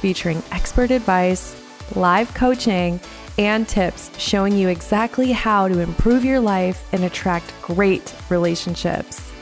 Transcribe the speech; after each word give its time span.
featuring 0.00 0.42
expert 0.50 0.90
advice, 0.90 1.56
live 1.94 2.32
coaching, 2.34 2.98
and 3.38 3.68
tips 3.68 4.10
showing 4.18 4.56
you 4.56 4.68
exactly 4.68 5.32
how 5.32 5.68
to 5.68 5.78
improve 5.78 6.24
your 6.24 6.40
life 6.40 6.86
and 6.92 7.04
attract 7.04 7.54
great 7.62 8.14
relationships. 8.28 9.32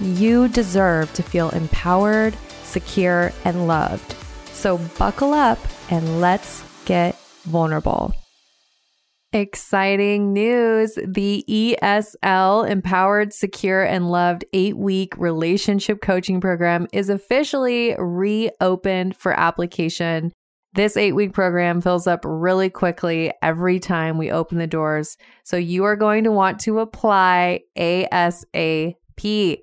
You 0.00 0.48
deserve 0.48 1.12
to 1.14 1.22
feel 1.22 1.50
empowered, 1.50 2.36
secure, 2.62 3.32
and 3.44 3.66
loved. 3.66 4.14
So 4.52 4.78
buckle 4.98 5.34
up 5.34 5.58
and 5.90 6.20
let's 6.20 6.64
get 6.84 7.18
vulnerable. 7.44 8.14
Exciting 9.34 10.34
news. 10.34 10.98
The 11.06 11.42
ESL 11.48 12.68
Empowered, 12.68 13.32
Secure, 13.32 13.82
and 13.82 14.10
Loved 14.10 14.44
eight 14.52 14.76
week 14.76 15.16
relationship 15.16 16.02
coaching 16.02 16.38
program 16.38 16.86
is 16.92 17.08
officially 17.08 17.96
reopened 17.98 19.16
for 19.16 19.32
application. 19.32 20.32
This 20.74 20.98
eight 20.98 21.12
week 21.12 21.32
program 21.32 21.80
fills 21.80 22.06
up 22.06 22.20
really 22.26 22.68
quickly 22.68 23.32
every 23.40 23.80
time 23.80 24.18
we 24.18 24.30
open 24.30 24.58
the 24.58 24.66
doors. 24.66 25.16
So 25.44 25.56
you 25.56 25.84
are 25.84 25.96
going 25.96 26.24
to 26.24 26.30
want 26.30 26.60
to 26.60 26.80
apply 26.80 27.60
ASAP. 27.78 29.58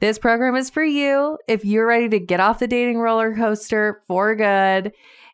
This 0.00 0.18
program 0.18 0.56
is 0.56 0.70
for 0.70 0.84
you 0.84 1.36
if 1.46 1.62
you're 1.62 1.86
ready 1.86 2.08
to 2.08 2.20
get 2.20 2.40
off 2.40 2.58
the 2.58 2.66
dating 2.66 2.96
roller 2.96 3.34
coaster 3.36 4.00
for 4.06 4.34
good. 4.34 4.92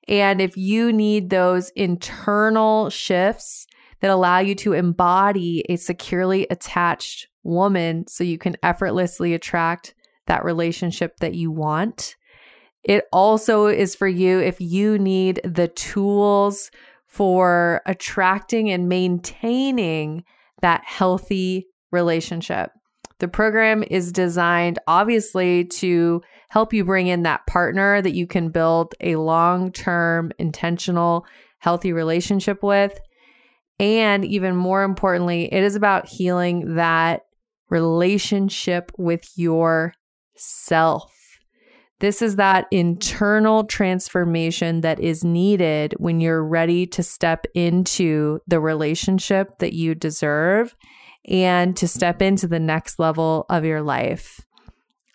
And 0.09 0.41
if 0.41 0.57
you 0.57 0.93
need 0.93 1.31
those 1.31 1.71
internal 1.71 2.91
shifts 2.91 3.69
that 4.01 4.11
allow 4.11 4.39
you 4.39 4.55
to 4.57 4.73
embody 4.73 5.65
a 5.69 5.77
securely 5.77 6.47
attached 6.51 7.29
woman 7.43 8.07
so 8.07 8.25
you 8.25 8.39
can 8.39 8.57
effortlessly 8.63 9.35
attract 9.35 9.95
that 10.27 10.45
relationship 10.45 11.19
that 11.21 11.35
you 11.35 11.51
want. 11.51 12.17
It 12.83 13.05
also 13.13 13.67
is 13.67 13.95
for 13.95 14.09
you 14.09 14.41
if 14.41 14.61
you 14.61 14.99
need 14.99 15.41
the 15.45 15.69
tools 15.69 16.71
for 17.07 17.83
attracting 17.87 18.71
and 18.71 18.89
maintaining 18.89 20.25
that 20.63 20.83
healthy 20.85 21.67
relationship. 21.91 22.71
The 23.19 23.29
program 23.29 23.83
is 23.83 24.13
designed 24.13 24.79
obviously 24.87 25.65
to 25.65 26.21
help 26.51 26.73
you 26.73 26.85
bring 26.85 27.07
in 27.07 27.23
that 27.23 27.47
partner 27.47 28.03
that 28.03 28.15
you 28.15 28.27
can 28.27 28.51
build 28.51 28.95
a 29.01 29.17
long 29.17 29.73
term, 29.73 30.33
intentional, 30.39 31.25
healthy 31.59 31.93
relationship 31.93 32.63
with. 32.63 32.99
And 33.79 34.25
even 34.25 34.57
more 34.57 34.83
importantly, 34.83 35.53
it 35.53 35.63
is 35.63 35.75
about 35.75 36.09
healing 36.09 36.77
that 36.77 37.27
relationship 37.69 38.91
with 38.97 39.31
yourself. 39.37 41.13
This 41.99 42.21
is 42.21 42.37
that 42.37 42.67
internal 42.71 43.65
transformation 43.65 44.83
that 44.83 45.01
is 45.01 45.25
needed 45.25 45.95
when 45.99 46.21
you're 46.21 46.45
ready 46.45 46.87
to 46.89 47.03
step 47.03 47.47
into 47.55 48.41
the 48.47 48.61
relationship 48.61 49.59
that 49.61 49.73
you 49.73 49.95
deserve 49.95 50.75
and 51.27 51.75
to 51.77 51.89
step 51.89 52.21
into 52.21 52.47
the 52.47 52.61
next 52.61 52.99
level 52.99 53.47
of 53.49 53.65
your 53.65 53.83
life. 53.83 54.43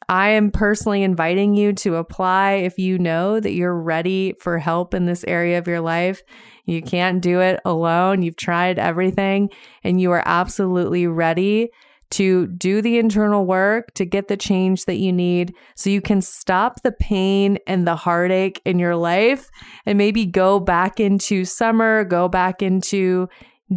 I 0.10 0.30
am 0.30 0.52
personally 0.52 1.04
inviting 1.04 1.56
you 1.56 1.74
to 1.74 1.96
apply 1.96 2.54
if 2.54 2.78
you 2.78 2.98
know 3.00 3.40
that 3.40 3.54
you're 3.54 3.80
ready 3.80 4.34
for 4.40 4.58
help 4.58 4.94
in 4.94 5.06
this 5.06 5.24
area 5.28 5.58
of 5.58 5.68
your 5.68 5.82
life. 5.82 6.22
You 6.66 6.82
can't 6.82 7.22
do 7.22 7.40
it 7.40 7.60
alone. 7.66 8.22
You've 8.22 8.36
tried 8.36 8.80
everything 8.80 9.50
and 9.84 10.02
you 10.02 10.12
are 10.12 10.24
absolutely 10.26 11.08
ready 11.08 11.70
to 12.12 12.48
do 12.48 12.82
the 12.82 12.98
internal 12.98 13.46
work 13.46 13.94
to 13.94 14.06
get 14.06 14.28
the 14.28 14.38
change 14.38 14.86
that 14.86 14.98
you 14.98 15.14
need 15.14 15.54
so 15.76 15.90
you 15.90 16.02
can 16.02 16.22
stop 16.22 16.82
the 16.84 16.92
pain 16.92 17.58
and 17.66 17.88
the 17.88 17.96
heartache 17.96 18.62
in 18.66 18.80
your 18.80 18.96
life 18.96 19.50
and 19.86 19.98
maybe 19.98 20.26
go 20.26 20.60
back 20.60 21.00
into 21.00 21.46
summer, 21.46 22.04
go 22.04 22.28
back 22.28 22.62
into 22.62 23.30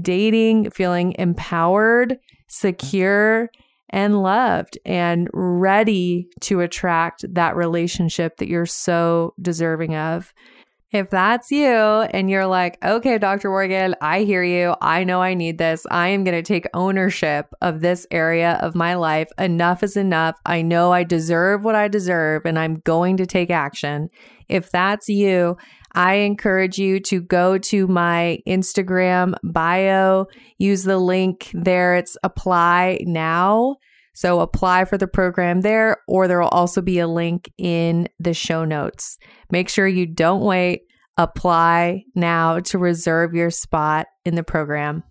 dating, 0.02 0.70
feeling 0.70 1.14
empowered, 1.18 2.18
secure, 2.48 3.48
and 3.94 4.20
loved 4.20 4.76
and 4.84 5.30
ready 5.32 6.28
to 6.40 6.60
attract 6.60 7.24
that 7.32 7.54
relationship 7.54 8.38
that 8.38 8.48
you're 8.48 8.66
so 8.66 9.34
deserving 9.40 9.94
of. 9.94 10.34
If 10.94 11.10
that's 11.10 11.50
you 11.50 11.66
and 11.66 12.30
you're 12.30 12.46
like, 12.46 12.78
okay, 12.84 13.18
Dr. 13.18 13.48
Morgan, 13.48 13.96
I 14.00 14.22
hear 14.22 14.44
you. 14.44 14.76
I 14.80 15.02
know 15.02 15.20
I 15.20 15.34
need 15.34 15.58
this. 15.58 15.84
I 15.90 16.06
am 16.06 16.22
going 16.22 16.36
to 16.36 16.42
take 16.42 16.68
ownership 16.72 17.52
of 17.60 17.80
this 17.80 18.06
area 18.12 18.60
of 18.62 18.76
my 18.76 18.94
life. 18.94 19.28
Enough 19.36 19.82
is 19.82 19.96
enough. 19.96 20.36
I 20.46 20.62
know 20.62 20.92
I 20.92 21.02
deserve 21.02 21.64
what 21.64 21.74
I 21.74 21.88
deserve 21.88 22.46
and 22.46 22.56
I'm 22.56 22.76
going 22.76 23.16
to 23.16 23.26
take 23.26 23.50
action. 23.50 24.08
If 24.48 24.70
that's 24.70 25.08
you, 25.08 25.56
I 25.96 26.14
encourage 26.14 26.78
you 26.78 27.00
to 27.00 27.20
go 27.20 27.58
to 27.58 27.88
my 27.88 28.38
Instagram 28.46 29.34
bio, 29.42 30.26
use 30.58 30.84
the 30.84 30.98
link 30.98 31.50
there. 31.54 31.96
It's 31.96 32.16
apply 32.22 33.00
now. 33.02 33.78
So 34.14 34.38
apply 34.40 34.84
for 34.84 34.96
the 34.96 35.08
program 35.08 35.62
there, 35.62 35.98
or 36.06 36.28
there 36.28 36.40
will 36.40 36.48
also 36.48 36.80
be 36.80 37.00
a 37.00 37.08
link 37.08 37.50
in 37.58 38.08
the 38.20 38.32
show 38.32 38.64
notes. 38.64 39.18
Make 39.50 39.68
sure 39.68 39.88
you 39.88 40.06
don't 40.06 40.42
wait. 40.42 40.82
Apply 41.16 42.04
now 42.14 42.60
to 42.60 42.78
reserve 42.78 43.34
your 43.34 43.50
spot 43.50 44.06
in 44.24 44.36
the 44.36 44.44
program. 44.44 45.02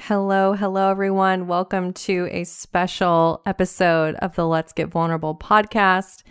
Hello, 0.00 0.52
hello, 0.52 0.90
everyone. 0.90 1.46
Welcome 1.46 1.94
to 1.94 2.28
a 2.30 2.44
special 2.44 3.40
episode 3.46 4.16
of 4.16 4.36
the 4.36 4.46
Let's 4.46 4.74
Get 4.74 4.88
Vulnerable 4.88 5.34
podcast. 5.34 6.22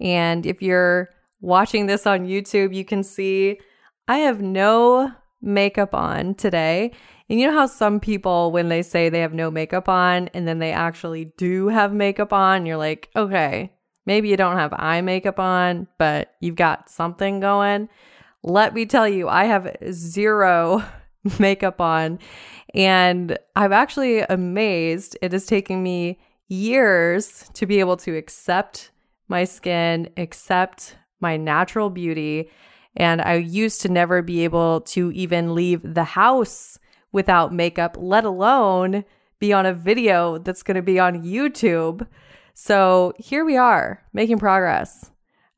And 0.00 0.44
if 0.44 0.62
you're 0.62 1.10
watching 1.40 1.86
this 1.86 2.08
on 2.08 2.26
YouTube, 2.26 2.74
you 2.74 2.84
can 2.84 3.04
see 3.04 3.60
I 4.08 4.18
have 4.18 4.42
no 4.42 5.12
makeup 5.40 5.94
on 5.94 6.34
today. 6.34 6.90
And 7.32 7.40
you 7.40 7.46
know 7.46 7.54
how 7.54 7.64
some 7.64 7.98
people, 7.98 8.52
when 8.52 8.68
they 8.68 8.82
say 8.82 9.08
they 9.08 9.20
have 9.20 9.32
no 9.32 9.50
makeup 9.50 9.88
on 9.88 10.28
and 10.34 10.46
then 10.46 10.58
they 10.58 10.70
actually 10.70 11.32
do 11.38 11.68
have 11.68 11.90
makeup 11.94 12.30
on, 12.30 12.66
you're 12.66 12.76
like, 12.76 13.08
okay, 13.16 13.72
maybe 14.04 14.28
you 14.28 14.36
don't 14.36 14.58
have 14.58 14.74
eye 14.76 15.00
makeup 15.00 15.40
on, 15.40 15.88
but 15.96 16.34
you've 16.40 16.56
got 16.56 16.90
something 16.90 17.40
going. 17.40 17.88
Let 18.42 18.74
me 18.74 18.84
tell 18.84 19.08
you, 19.08 19.30
I 19.30 19.44
have 19.44 19.74
zero 19.90 20.84
makeup 21.38 21.80
on. 21.80 22.18
And 22.74 23.38
I'm 23.56 23.72
actually 23.72 24.20
amazed. 24.20 25.16
It 25.22 25.32
is 25.32 25.46
taking 25.46 25.82
me 25.82 26.20
years 26.48 27.48
to 27.54 27.64
be 27.64 27.80
able 27.80 27.96
to 27.96 28.14
accept 28.14 28.90
my 29.28 29.44
skin, 29.44 30.10
accept 30.18 30.98
my 31.20 31.38
natural 31.38 31.88
beauty. 31.88 32.50
And 32.94 33.22
I 33.22 33.36
used 33.36 33.80
to 33.80 33.88
never 33.88 34.20
be 34.20 34.44
able 34.44 34.82
to 34.82 35.10
even 35.12 35.54
leave 35.54 35.80
the 35.82 36.04
house 36.04 36.78
without 37.12 37.52
makeup, 37.52 37.96
let 37.98 38.24
alone 38.24 39.04
be 39.38 39.52
on 39.52 39.66
a 39.66 39.74
video 39.74 40.38
that's 40.38 40.62
going 40.62 40.76
to 40.76 40.82
be 40.82 40.98
on 40.98 41.22
YouTube. 41.22 42.06
So 42.54 43.12
here 43.18 43.44
we 43.44 43.56
are 43.56 44.02
making 44.12 44.38
progress. 44.38 45.10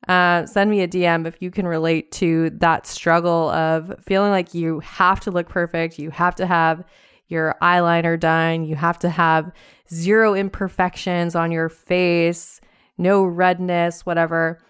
Uh, 0.07 0.45
send 0.45 0.69
me 0.69 0.81
a 0.81 0.87
DM 0.87 1.25
if 1.25 1.41
you 1.41 1.49
can 1.49 1.65
relate 1.65 2.11
to 2.11 2.51
that 2.51 2.85
struggle 2.85 3.49
of 3.49 3.95
feeling 4.03 4.31
like 4.31 4.53
you 4.53 4.79
have 4.81 5.19
to 5.21 5.31
look 5.31 5.49
perfect, 5.49 5.97
you 5.97 6.11
have 6.11 6.35
to 6.35 6.45
have 6.45 6.83
your 7.27 7.55
eyeliner 7.61 8.19
done, 8.19 8.65
you 8.65 8.75
have 8.75 8.99
to 8.99 9.09
have 9.09 9.51
zero 9.91 10.35
imperfections 10.35 11.35
on 11.35 11.51
your 11.51 11.69
face, 11.69 12.61
no 12.97 13.23
redness, 13.23 14.05
whatever. 14.05 14.61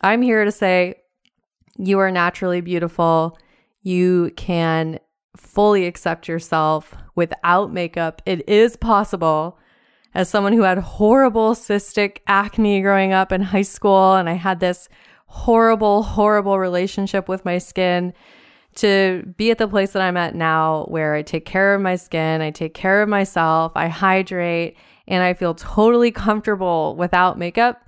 I'm 0.00 0.22
here 0.22 0.44
to 0.44 0.52
say 0.52 0.96
you 1.78 1.98
are 2.00 2.10
naturally 2.10 2.60
beautiful. 2.60 3.38
You 3.82 4.32
can 4.36 4.98
fully 5.36 5.86
accept 5.86 6.28
yourself 6.28 6.94
without 7.14 7.72
makeup. 7.72 8.22
It 8.26 8.48
is 8.48 8.76
possible. 8.76 9.58
As 10.12 10.28
someone 10.28 10.52
who 10.52 10.62
had 10.62 10.78
horrible 10.78 11.54
cystic 11.54 12.18
acne 12.26 12.82
growing 12.82 13.12
up 13.12 13.30
in 13.30 13.42
high 13.42 13.62
school, 13.62 14.14
and 14.14 14.28
I 14.28 14.32
had 14.32 14.58
this 14.58 14.88
horrible, 15.26 16.02
horrible 16.02 16.58
relationship 16.58 17.28
with 17.28 17.44
my 17.44 17.58
skin, 17.58 18.12
to 18.76 19.24
be 19.36 19.50
at 19.50 19.58
the 19.58 19.68
place 19.68 19.92
that 19.92 20.02
I'm 20.02 20.16
at 20.16 20.34
now 20.34 20.84
where 20.88 21.14
I 21.14 21.22
take 21.22 21.44
care 21.44 21.74
of 21.74 21.80
my 21.80 21.96
skin, 21.96 22.40
I 22.40 22.50
take 22.50 22.74
care 22.74 23.02
of 23.02 23.08
myself, 23.08 23.72
I 23.76 23.88
hydrate, 23.88 24.76
and 25.06 25.22
I 25.22 25.34
feel 25.34 25.54
totally 25.54 26.10
comfortable 26.10 26.96
without 26.96 27.38
makeup. 27.38 27.80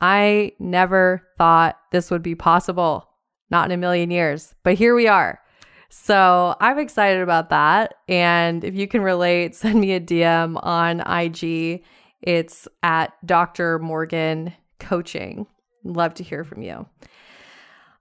I 0.00 0.52
never 0.58 1.26
thought 1.38 1.78
this 1.90 2.10
would 2.10 2.22
be 2.22 2.34
possible. 2.34 3.08
not 3.50 3.66
in 3.66 3.72
a 3.72 3.76
million 3.76 4.10
years, 4.10 4.54
but 4.62 4.74
here 4.74 4.94
we 4.94 5.06
are. 5.06 5.40
So 5.88 6.56
I'm 6.60 6.78
excited 6.78 7.22
about 7.22 7.50
that. 7.50 7.94
And 8.08 8.64
if 8.64 8.74
you 8.74 8.88
can 8.88 9.02
relate, 9.02 9.54
send 9.56 9.80
me 9.80 9.92
a 9.92 10.00
DM 10.00 10.58
on 10.62 11.00
IG. 11.00 11.82
It's 12.22 12.66
at 12.82 13.12
Dr. 13.24 13.78
Morgan 13.78 14.52
Coaching. 14.78 15.46
Love 15.84 16.14
to 16.14 16.24
hear 16.24 16.44
from 16.44 16.62
you. 16.62 16.86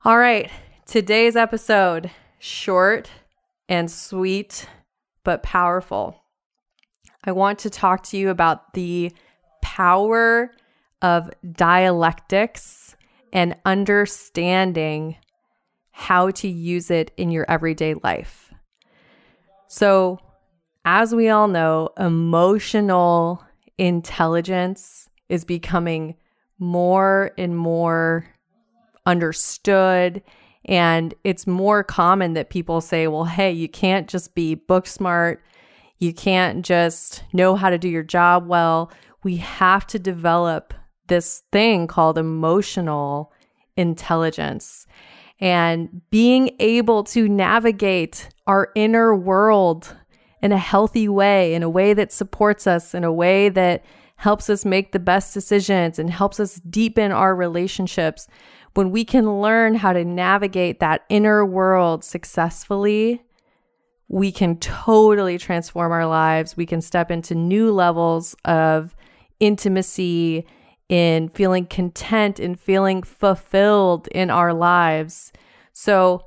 All 0.04 0.18
right. 0.18 0.50
Today's 0.86 1.36
episode 1.36 2.12
short 2.40 3.10
and 3.68 3.90
sweet, 3.90 4.68
but 5.24 5.44
powerful. 5.44 6.22
I 7.24 7.32
want 7.32 7.60
to 7.60 7.70
talk 7.70 8.04
to 8.04 8.18
you 8.18 8.30
about 8.30 8.74
the 8.74 9.12
power 9.64 10.52
of 11.02 11.32
dialectics 11.54 12.96
and 13.34 13.56
understanding 13.66 15.18
how 15.98 16.30
to 16.30 16.46
use 16.50 16.92
it 16.92 17.10
in 17.16 17.32
your 17.32 17.50
everyday 17.50 17.94
life. 17.94 18.54
So, 19.70 20.20
as 20.84 21.16
we 21.16 21.30
all 21.30 21.48
know, 21.48 21.90
emotional 21.98 23.42
intelligence 23.78 25.10
is 25.30 25.46
becoming 25.46 26.16
more 26.60 27.32
and 27.38 27.58
more 27.58 28.26
understood. 29.06 30.22
And 30.66 31.14
it's 31.24 31.48
more 31.48 31.82
common 31.82 32.34
that 32.34 32.50
people 32.50 32.82
say, 32.82 33.08
well, 33.08 33.24
hey, 33.24 33.54
you 33.54 33.70
can't 33.70 34.10
just 34.10 34.36
be 34.36 34.54
book 34.54 34.88
smart. 34.88 35.42
You 35.98 36.14
can't 36.14 36.66
just 36.66 37.24
know 37.32 37.56
how 37.56 37.70
to 37.70 37.78
do 37.78 37.88
your 37.88 38.04
job 38.04 38.48
well. 38.48 38.92
We 39.24 39.38
have 39.38 39.88
to 39.88 39.98
develop 39.98 40.74
this 41.08 41.44
thing 41.54 41.88
called 41.88 42.18
emotional 42.18 43.32
intelligence 43.78 44.86
and 45.40 46.02
being 46.10 46.56
able 46.60 47.04
to 47.04 47.28
navigate 47.28 48.30
our 48.48 48.72
inner 48.76 49.16
world 49.16 49.96
in 50.42 50.52
a 50.52 50.58
healthy 50.58 51.08
way, 51.08 51.54
in 51.54 51.64
a 51.64 51.70
way 51.70 51.94
that 51.94 52.12
supports 52.12 52.68
us, 52.68 52.94
in 52.94 53.04
a 53.04 53.12
way 53.12 53.50
that 53.50 53.84
helps 54.18 54.50
us 54.50 54.64
make 54.64 54.92
the 54.92 55.00
best 55.00 55.34
decisions 55.34 56.00
and 56.00 56.10
helps 56.10 56.40
us 56.40 56.56
deepen 56.56 57.12
our 57.12 57.36
relationships. 57.36 58.28
When 58.76 58.92
we 58.92 59.04
can 59.04 59.42
learn 59.42 59.76
how 59.76 59.94
to 59.94 60.06
navigate 60.06 60.80
that 60.80 61.04
inner 61.10 61.46
world 61.46 62.04
successfully, 62.04 63.24
we 64.08 64.32
can 64.32 64.58
totally 64.60 65.38
transform 65.38 65.92
our 65.92 66.06
lives. 66.06 66.56
We 66.56 66.66
can 66.66 66.82
step 66.82 67.10
into 67.12 67.36
new 67.36 67.72
levels 67.72 68.36
of 68.46 68.96
intimacy 69.40 70.46
in 70.90 71.30
feeling 71.30 71.66
content 71.66 72.40
and 72.40 72.60
feeling 72.60 73.02
fulfilled 73.04 74.08
in 74.10 74.30
our 74.30 74.54
lives. 74.54 75.32
So, 75.74 76.26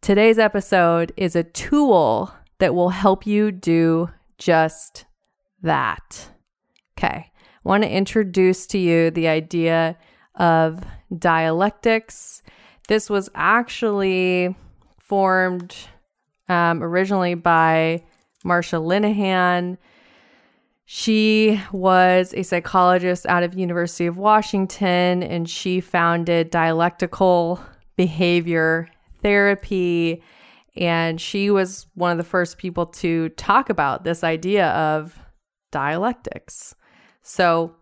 today's 0.00 0.38
episode 0.38 1.12
is 1.16 1.34
a 1.34 1.42
tool 1.42 2.32
that 2.58 2.74
will 2.74 2.90
help 2.90 3.26
you 3.26 3.50
do 3.50 4.10
just 4.36 5.06
that. 5.62 6.30
Okay, 6.96 7.26
I 7.26 7.68
want 7.68 7.82
to 7.84 7.90
introduce 7.90 8.66
to 8.68 8.78
you 8.78 9.10
the 9.10 9.28
idea 9.28 9.96
of 10.34 10.84
dialectics. 11.16 12.42
This 12.88 13.08
was 13.08 13.28
actually 13.34 14.54
formed 14.98 15.74
um, 16.48 16.82
originally 16.82 17.34
by 17.34 18.04
Marsha 18.44 18.80
Linehan 18.80 19.78
she 20.90 21.60
was 21.70 22.32
a 22.32 22.42
psychologist 22.42 23.26
out 23.26 23.42
of 23.42 23.52
University 23.52 24.06
of 24.06 24.16
Washington 24.16 25.22
and 25.22 25.46
she 25.46 25.82
founded 25.82 26.48
dialectical 26.48 27.60
behavior 27.98 28.88
therapy 29.22 30.22
and 30.78 31.20
she 31.20 31.50
was 31.50 31.86
one 31.92 32.10
of 32.10 32.16
the 32.16 32.24
first 32.24 32.56
people 32.56 32.86
to 32.86 33.28
talk 33.30 33.68
about 33.68 34.04
this 34.04 34.24
idea 34.24 34.68
of 34.68 35.18
dialectics. 35.72 36.74
So 37.20 37.76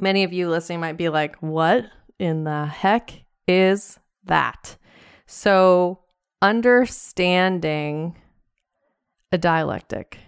many 0.00 0.24
of 0.24 0.32
you 0.32 0.48
listening 0.48 0.80
might 0.80 0.96
be 0.96 1.10
like, 1.10 1.36
"What 1.42 1.84
in 2.18 2.44
the 2.44 2.64
heck 2.64 3.10
is 3.46 3.98
that?" 4.24 4.78
So 5.26 5.98
understanding 6.40 8.16
a 9.30 9.36
dialectic 9.36 10.20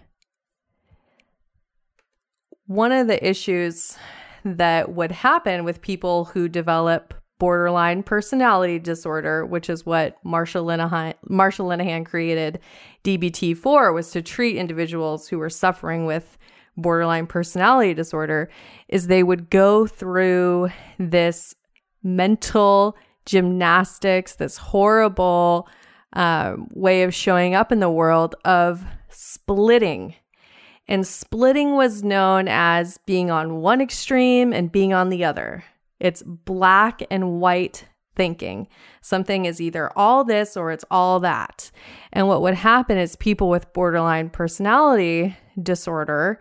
one 2.67 2.93
of 2.93 3.07
the 3.07 3.29
issues 3.29 3.97
that 4.45 4.93
would 4.93 5.13
happen 5.13 5.65
with 5.65 5.83
people 5.83 6.27
who 6.27 6.49
develop 6.49 7.15
borderline 7.39 8.03
personality 8.03 8.79
disorder, 8.79 9.45
which 9.45 9.69
is 9.69 9.85
what 9.85 10.23
Marsha 10.25 10.65
Linehan, 10.65 11.15
Marsha 11.29 11.65
Linehan 11.65 12.07
created 12.07 12.61
DBT 13.05 13.57
for, 13.57 13.93
was 13.93 14.11
to 14.13 14.23
treat 14.23 14.57
individuals 14.57 15.29
who 15.29 15.39
were 15.39 15.51
suffering 15.51 16.07
with 16.07 16.39
borderline 16.77 17.27
personality 17.27 17.95
disorder, 17.95 18.49
is 18.89 19.07
they 19.07 19.23
would 19.23 19.51
go 19.51 19.87
through 19.87 20.71
this 20.99 21.55
mental 22.03 22.97
gymnastics, 23.27 24.37
this 24.37 24.57
horrible 24.57 25.69
uh, 26.12 26.57
way 26.71 27.03
of 27.03 27.15
showing 27.15 27.55
up 27.55 27.71
in 27.73 27.81
the 27.81 27.91
world 27.91 28.35
of 28.45 28.85
splitting 29.11 30.15
and 30.88 31.06
splitting 31.06 31.75
was 31.75 32.03
known 32.03 32.49
as 32.49 32.99
being 33.06 33.31
on 33.31 33.61
one 33.61 33.81
extreme 33.81 34.53
and 34.53 34.71
being 34.71 34.93
on 34.93 35.09
the 35.09 35.25
other. 35.25 35.65
It's 35.99 36.23
black 36.23 37.03
and 37.11 37.41
white 37.41 37.87
thinking. 38.15 38.69
Something 39.00 39.44
is 39.44 39.61
either 39.61 39.91
all 39.97 40.25
this 40.25 40.56
or 40.56 40.71
it's 40.71 40.85
all 40.91 41.21
that. 41.21 41.71
And 42.12 42.29
what 42.29 42.43
would 42.43 42.55
happen 42.55 42.99
is 42.99 43.17
people 43.17 43.49
with 43.49 43.73
borderline 43.73 44.31
personality 44.31 45.37
disorder 45.62 46.41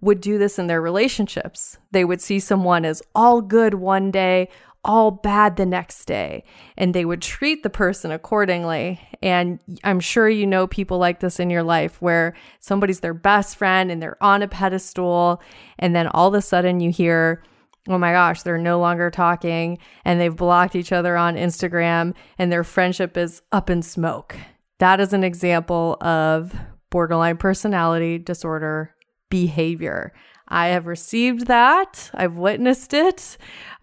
would 0.00 0.20
do 0.20 0.38
this 0.38 0.58
in 0.58 0.66
their 0.66 0.82
relationships. 0.82 1.78
They 1.92 2.04
would 2.04 2.20
see 2.20 2.38
someone 2.38 2.84
as 2.84 3.02
all 3.14 3.40
good 3.40 3.74
one 3.74 4.10
day, 4.10 4.48
all 4.84 5.10
bad 5.10 5.56
the 5.56 5.66
next 5.66 6.04
day 6.04 6.44
and 6.76 6.94
they 6.94 7.04
would 7.04 7.22
treat 7.22 7.62
the 7.62 7.70
person 7.70 8.10
accordingly. 8.10 9.00
And 9.22 9.58
I'm 9.82 10.00
sure 10.00 10.28
you 10.28 10.46
know 10.46 10.66
people 10.66 10.98
like 10.98 11.20
this 11.20 11.40
in 11.40 11.50
your 11.50 11.62
life 11.62 12.00
where 12.00 12.34
somebody's 12.60 13.00
their 13.00 13.14
best 13.14 13.56
friend 13.56 13.90
and 13.90 14.02
they're 14.02 14.22
on 14.22 14.42
a 14.42 14.48
pedestal. 14.48 15.42
And 15.78 15.94
then 15.94 16.06
all 16.08 16.28
of 16.28 16.34
a 16.34 16.42
sudden 16.42 16.80
you 16.80 16.90
hear, 16.90 17.42
oh 17.88 17.98
my 17.98 18.12
gosh, 18.12 18.42
they're 18.42 18.58
no 18.58 18.78
longer 18.78 19.10
talking 19.10 19.78
and 20.04 20.20
they've 20.20 20.34
blocked 20.34 20.76
each 20.76 20.92
other 20.92 21.16
on 21.16 21.36
Instagram 21.36 22.14
and 22.38 22.52
their 22.52 22.64
friendship 22.64 23.16
is 23.16 23.42
up 23.52 23.70
in 23.70 23.82
smoke. 23.82 24.36
That 24.78 25.00
is 25.00 25.12
an 25.12 25.24
example 25.24 25.96
of 26.00 26.54
borderline 26.90 27.36
personality 27.36 28.18
disorder 28.18 28.94
behavior. 29.30 30.12
I 30.48 30.68
have 30.68 30.86
received 30.86 31.46
that. 31.46 32.10
I've 32.14 32.36
witnessed 32.36 32.92
it. 32.94 33.36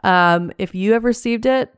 Um, 0.04 0.52
if 0.58 0.76
you 0.76 0.94
have 0.94 1.04
received 1.04 1.46
it, 1.46 1.74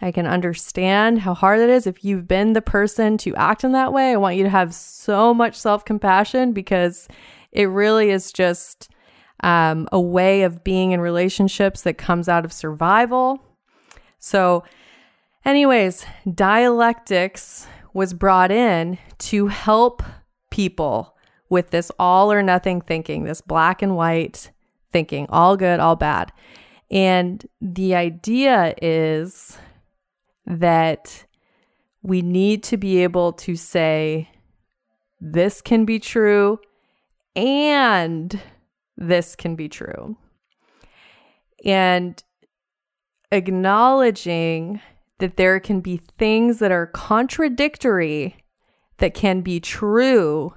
I 0.00 0.12
can 0.12 0.26
understand 0.26 1.20
how 1.20 1.34
hard 1.34 1.60
it 1.60 1.70
is. 1.70 1.86
If 1.86 2.04
you've 2.04 2.26
been 2.26 2.52
the 2.52 2.62
person 2.62 3.18
to 3.18 3.34
act 3.36 3.64
in 3.64 3.72
that 3.72 3.92
way, 3.92 4.12
I 4.12 4.16
want 4.16 4.36
you 4.36 4.44
to 4.44 4.50
have 4.50 4.74
so 4.74 5.34
much 5.34 5.56
self 5.56 5.84
compassion 5.84 6.52
because 6.52 7.08
it 7.52 7.64
really 7.64 8.10
is 8.10 8.32
just 8.32 8.88
um, 9.40 9.88
a 9.92 10.00
way 10.00 10.42
of 10.42 10.64
being 10.64 10.92
in 10.92 11.00
relationships 11.00 11.82
that 11.82 11.98
comes 11.98 12.28
out 12.28 12.44
of 12.44 12.52
survival. 12.52 13.40
So, 14.18 14.64
anyways, 15.44 16.06
dialectics 16.32 17.66
was 17.92 18.14
brought 18.14 18.50
in 18.50 18.98
to 19.18 19.48
help 19.48 20.02
people 20.50 21.13
with 21.54 21.70
this 21.70 21.90
all 21.98 22.32
or 22.32 22.42
nothing 22.42 22.80
thinking, 22.80 23.22
this 23.24 23.40
black 23.40 23.80
and 23.80 23.96
white 23.96 24.50
thinking, 24.92 25.26
all 25.30 25.56
good, 25.56 25.78
all 25.80 25.94
bad. 25.94 26.32
And 26.90 27.46
the 27.60 27.94
idea 27.94 28.74
is 28.82 29.56
that 30.46 31.24
we 32.02 32.20
need 32.20 32.64
to 32.64 32.76
be 32.76 33.02
able 33.04 33.32
to 33.32 33.54
say, 33.54 34.28
this 35.20 35.62
can 35.62 35.84
be 35.84 36.00
true 36.00 36.58
and 37.36 38.38
this 38.96 39.36
can 39.36 39.54
be 39.54 39.68
true. 39.68 40.16
And 41.64 42.22
acknowledging 43.30 44.80
that 45.20 45.36
there 45.36 45.60
can 45.60 45.80
be 45.80 46.00
things 46.18 46.58
that 46.58 46.72
are 46.72 46.88
contradictory 46.88 48.36
that 48.98 49.14
can 49.14 49.40
be 49.40 49.60
true 49.60 50.54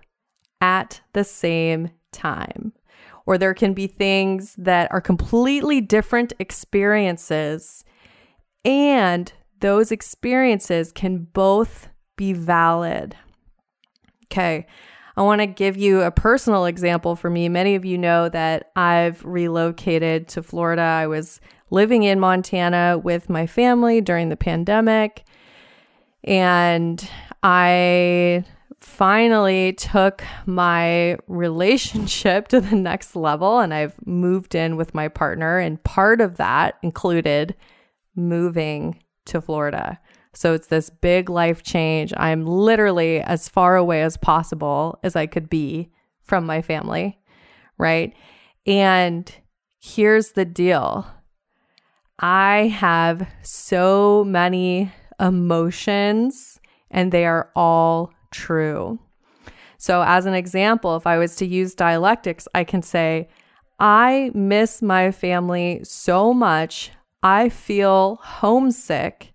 at 0.62 1.02
the 1.14 1.24
same 1.24 1.92
time. 2.12 2.74
Or 3.26 3.38
there 3.38 3.54
can 3.54 3.74
be 3.74 3.88
things 3.88 4.56
that 4.58 4.92
are 4.92 5.02
completely 5.02 5.82
different 5.82 6.34
experiences, 6.40 7.84
and 8.64 9.32
those 9.60 9.92
experiences 9.92 10.92
can 10.92 11.28
both 11.34 11.90
be 12.16 12.32
valid. 12.32 13.16
Okay, 14.26 14.66
I 15.18 15.24
want 15.24 15.42
to 15.42 15.48
give 15.48 15.78
you 15.78 16.02
a 16.02 16.12
personal 16.12 16.66
example 16.66 17.16
for 17.16 17.30
me. 17.30 17.50
Many 17.50 17.76
of 17.76 17.84
you 17.84 17.98
know 17.98 18.30
that 18.30 18.72
I've 18.76 19.24
relocated 19.26 20.28
to 20.30 20.44
Florida. 20.44 20.82
I 20.82 21.08
was 21.08 21.42
living 21.70 22.04
in 22.04 22.20
Montana 22.20 23.00
with 23.04 23.30
my 23.30 23.48
family 23.48 24.00
during 24.00 24.30
the 24.30 24.38
pandemic. 24.38 25.26
And 26.24 27.10
I 27.42 28.46
finally 28.80 29.74
took 29.74 30.24
my 30.46 31.18
relationship 31.28 32.48
to 32.50 32.62
the 32.62 32.76
next 32.76 33.16
level 33.16 33.60
and 33.60 33.74
I've 33.74 33.96
moved 34.06 34.56
in 34.56 34.78
with 34.78 34.94
my 34.94 35.08
partner. 35.08 35.58
And 35.60 35.84
part 35.84 36.22
of 36.22 36.38
that 36.38 36.78
included 36.84 37.56
moving 38.16 39.02
to 39.26 39.42
Florida. 39.42 40.00
So 40.34 40.54
it's 40.54 40.68
this 40.68 40.90
big 40.90 41.30
life 41.30 41.64
change. 41.64 42.14
I'm 42.16 42.46
literally 42.46 43.22
as 43.22 43.50
far 43.50 43.76
away 43.76 44.04
as 44.04 44.18
possible 44.18 45.00
as 45.04 45.16
I 45.16 45.26
could 45.26 45.50
be 45.50 45.90
from 46.22 46.46
my 46.46 46.62
family, 46.62 47.18
right? 47.78 48.14
And 48.68 49.34
here's 49.80 50.34
the 50.34 50.46
deal 50.46 51.08
I 52.20 52.74
have 52.76 53.28
so 53.42 54.24
many 54.26 54.92
emotions, 55.20 56.60
and 56.92 57.12
they 57.12 57.26
are 57.26 57.50
all 57.56 58.14
true. 58.38 59.00
So, 59.78 60.02
as 60.02 60.26
an 60.26 60.34
example, 60.34 60.96
if 60.96 61.06
I 61.06 61.18
was 61.18 61.36
to 61.38 61.46
use 61.46 61.76
dialectics, 61.76 62.48
I 62.54 62.64
can 62.64 62.82
say, 62.82 63.30
I 63.80 64.32
miss 64.34 64.82
my 64.82 65.12
family 65.12 65.82
so 65.84 66.34
much. 66.34 66.92
I 67.22 67.50
feel 67.50 68.20
homesick 68.22 69.34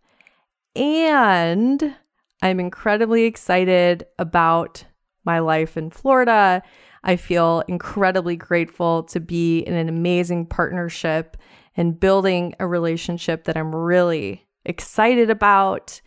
and 0.74 1.94
I'm 2.40 2.58
incredibly 2.58 3.24
excited 3.24 4.06
about 4.18 4.84
my 5.24 5.38
life 5.38 5.76
in 5.76 5.90
Florida. 5.90 6.62
I 7.04 7.16
feel 7.16 7.62
incredibly 7.68 8.36
grateful 8.36 9.04
to 9.04 9.20
be 9.20 9.60
in 9.60 9.74
an 9.74 9.88
amazing 9.88 10.46
partnership 10.46 11.36
and 11.76 11.98
building 11.98 12.54
a 12.58 12.66
relationship 12.66 13.44
that 13.44 13.56
I'm 13.56 13.74
really 13.74 14.46
excited 14.64 15.30
about. 15.30 16.00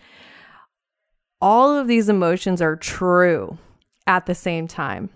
All 1.41 1.77
of 1.77 1.87
these 1.87 2.09
emotions 2.09 2.61
are 2.61 2.75
true 2.75 3.57
at 4.07 4.25
the 4.25 4.35
same 4.35 4.67
time. 4.67 5.09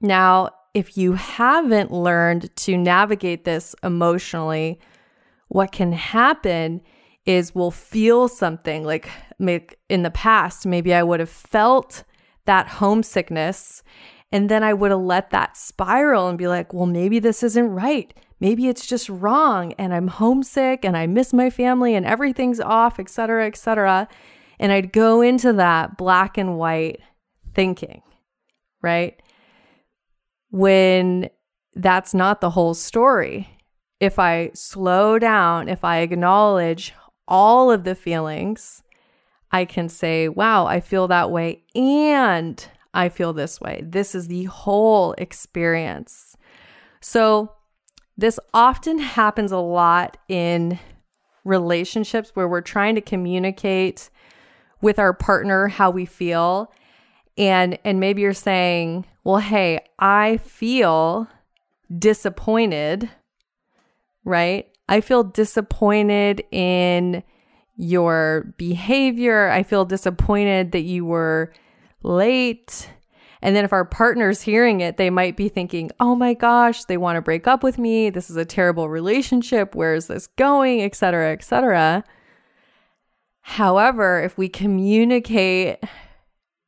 Now, 0.00 0.50
if 0.74 0.98
you 0.98 1.12
haven't 1.12 1.92
learned 1.92 2.54
to 2.56 2.76
navigate 2.76 3.44
this 3.44 3.74
emotionally, 3.82 4.80
what 5.48 5.72
can 5.72 5.92
happen 5.92 6.80
is 7.24 7.54
we'll 7.54 7.70
feel 7.70 8.28
something 8.28 8.84
like 8.84 9.08
in 9.88 10.02
the 10.02 10.10
past, 10.10 10.66
maybe 10.66 10.92
I 10.92 11.02
would 11.02 11.20
have 11.20 11.30
felt 11.30 12.04
that 12.44 12.66
homesickness 12.66 13.82
and 14.32 14.48
then 14.48 14.62
I 14.64 14.74
would 14.74 14.90
have 14.90 15.00
let 15.00 15.30
that 15.30 15.56
spiral 15.56 16.28
and 16.28 16.36
be 16.36 16.48
like, 16.48 16.74
well, 16.74 16.86
maybe 16.86 17.20
this 17.20 17.42
isn't 17.42 17.68
right. 17.68 18.12
Maybe 18.40 18.68
it's 18.68 18.84
just 18.84 19.08
wrong 19.08 19.72
and 19.74 19.94
I'm 19.94 20.08
homesick 20.08 20.84
and 20.84 20.96
I 20.96 21.06
miss 21.06 21.32
my 21.32 21.50
family 21.50 21.94
and 21.94 22.04
everything's 22.04 22.60
off, 22.60 22.98
et 22.98 23.08
cetera, 23.08 23.46
et 23.46 23.56
cetera. 23.56 24.08
And 24.58 24.72
I'd 24.72 24.92
go 24.92 25.20
into 25.20 25.52
that 25.54 25.96
black 25.96 26.38
and 26.38 26.56
white 26.56 27.00
thinking, 27.54 28.02
right? 28.82 29.20
When 30.50 31.30
that's 31.74 32.14
not 32.14 32.40
the 32.40 32.50
whole 32.50 32.74
story. 32.74 33.48
If 34.00 34.18
I 34.18 34.50
slow 34.54 35.18
down, 35.18 35.68
if 35.68 35.84
I 35.84 35.98
acknowledge 35.98 36.94
all 37.26 37.70
of 37.70 37.84
the 37.84 37.94
feelings, 37.94 38.82
I 39.50 39.64
can 39.64 39.88
say, 39.88 40.28
wow, 40.28 40.66
I 40.66 40.80
feel 40.80 41.08
that 41.08 41.30
way 41.30 41.62
and 41.74 42.64
I 42.92 43.08
feel 43.08 43.32
this 43.32 43.60
way. 43.60 43.82
This 43.84 44.14
is 44.14 44.28
the 44.28 44.44
whole 44.44 45.14
experience. 45.18 46.36
So, 47.00 47.52
this 48.16 48.38
often 48.52 48.98
happens 48.98 49.50
a 49.50 49.58
lot 49.58 50.16
in 50.28 50.78
relationships 51.44 52.30
where 52.34 52.46
we're 52.46 52.60
trying 52.60 52.94
to 52.94 53.00
communicate 53.00 54.08
with 54.84 54.98
our 54.98 55.14
partner 55.14 55.66
how 55.66 55.90
we 55.90 56.04
feel 56.04 56.70
and 57.36 57.78
and 57.84 57.98
maybe 57.98 58.22
you're 58.22 58.32
saying, 58.32 59.06
"Well, 59.24 59.38
hey, 59.38 59.80
I 59.98 60.36
feel 60.36 61.26
disappointed." 61.98 63.10
Right? 64.24 64.68
I 64.88 65.00
feel 65.00 65.24
disappointed 65.24 66.44
in 66.50 67.22
your 67.76 68.54
behavior. 68.56 69.48
I 69.48 69.62
feel 69.62 69.84
disappointed 69.84 70.72
that 70.72 70.82
you 70.82 71.04
were 71.04 71.52
late. 72.02 72.90
And 73.42 73.54
then 73.54 73.64
if 73.64 73.72
our 73.72 73.84
partner's 73.84 74.40
hearing 74.40 74.80
it, 74.80 74.96
they 74.96 75.10
might 75.10 75.36
be 75.36 75.50
thinking, 75.50 75.90
oh 76.00 76.14
my 76.14 76.32
gosh, 76.32 76.84
they 76.84 76.96
want 76.96 77.16
to 77.16 77.22
break 77.22 77.46
up 77.46 77.62
with 77.62 77.76
me. 77.76 78.08
This 78.08 78.30
is 78.30 78.36
a 78.36 78.44
terrible 78.44 78.88
relationship. 78.88 79.74
Where 79.74 79.94
is 79.94 80.06
this 80.06 80.26
going? 80.26 80.82
Etc. 80.82 81.32
Etc. 81.32 82.04
However, 83.46 84.22
if 84.22 84.38
we 84.38 84.48
communicate 84.48 85.78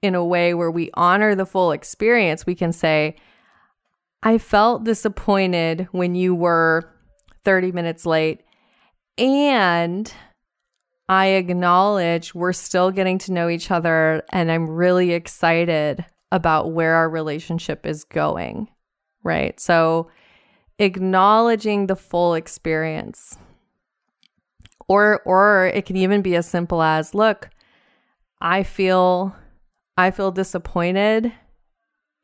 in 0.03 0.15
a 0.15 0.25
way 0.25 0.53
where 0.53 0.71
we 0.71 0.91
honor 0.93 1.35
the 1.35 1.47
full 1.47 1.73
experience, 1.73 2.45
we 2.45 2.55
can 2.55 2.71
say, 2.71 3.17
I 4.23 4.37
felt 4.37 4.85
disappointed 4.85 5.89
when 5.93 6.15
you 6.15 6.35
were 6.35 6.89
30 7.45 7.73
minutes 7.73 8.05
late. 8.05 8.43
And 9.17 10.13
I 11.09 11.29
acknowledge 11.29 12.35
we're 12.35 12.53
still 12.53 12.91
getting 12.91 13.17
to 13.21 13.33
know 13.33 13.49
each 13.49 13.71
other, 13.71 14.23
and 14.31 14.53
I'm 14.53 14.69
really 14.69 15.13
excited 15.13 16.05
about 16.31 16.73
where 16.73 16.95
our 16.95 17.09
relationship 17.09 17.87
is 17.87 18.05
going. 18.05 18.69
Right. 19.25 19.59
So, 19.59 20.11
acknowledging 20.79 21.87
the 21.87 21.97
full 21.97 22.35
experience. 22.35 23.39
Or, 24.89 25.21
or 25.25 25.67
it 25.67 25.85
can 25.87 25.97
even 25.97 26.23
be 26.23 26.37
as 26.37 26.47
simple 26.47 26.83
as 26.83 27.15
look, 27.15 27.51
I 28.41 28.63
feel 28.63 29.35
I 29.99 30.11
feel 30.11 30.31
disappointed 30.31 31.33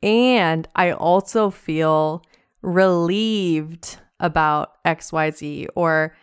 and 0.03 0.67
I 0.75 0.91
also 0.91 1.49
feel 1.49 2.23
relieved 2.61 3.97
about 4.19 4.83
XYZ, 4.83 5.67
or 5.75 6.15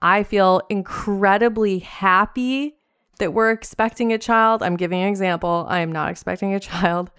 I 0.00 0.22
feel 0.22 0.62
incredibly 0.68 1.80
happy 1.80 2.76
that 3.18 3.32
we're 3.32 3.50
expecting 3.50 4.12
a 4.12 4.18
child. 4.18 4.62
I'm 4.62 4.76
giving 4.76 5.00
an 5.02 5.08
example. 5.08 5.66
I 5.68 5.80
am 5.80 5.92
not 5.92 6.10
expecting 6.10 6.54
a 6.54 6.60
child. 6.60 7.10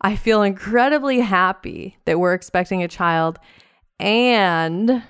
I 0.00 0.16
feel 0.16 0.42
incredibly 0.42 1.20
happy 1.20 1.98
that 2.04 2.18
we're 2.18 2.34
expecting 2.34 2.82
a 2.82 2.88
child, 2.88 3.38
and 3.98 5.02